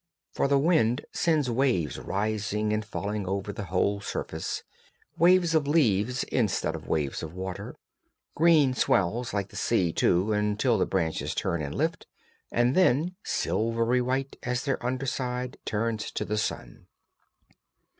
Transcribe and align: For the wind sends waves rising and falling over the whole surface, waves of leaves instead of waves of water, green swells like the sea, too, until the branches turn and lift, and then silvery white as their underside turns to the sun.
For 0.31 0.47
the 0.47 0.57
wind 0.57 1.05
sends 1.13 1.47
waves 1.47 1.99
rising 1.99 2.73
and 2.73 2.83
falling 2.83 3.27
over 3.27 3.53
the 3.53 3.65
whole 3.65 4.01
surface, 4.01 4.63
waves 5.15 5.53
of 5.53 5.67
leaves 5.67 6.23
instead 6.31 6.73
of 6.75 6.87
waves 6.87 7.21
of 7.21 7.35
water, 7.35 7.75
green 8.33 8.73
swells 8.73 9.31
like 9.31 9.49
the 9.49 9.55
sea, 9.55 9.93
too, 9.93 10.33
until 10.33 10.79
the 10.79 10.87
branches 10.87 11.35
turn 11.35 11.61
and 11.61 11.75
lift, 11.75 12.07
and 12.51 12.73
then 12.73 13.15
silvery 13.23 14.01
white 14.01 14.37
as 14.41 14.65
their 14.65 14.83
underside 14.83 15.57
turns 15.65 16.09
to 16.13 16.25
the 16.25 16.39
sun. 16.39 16.87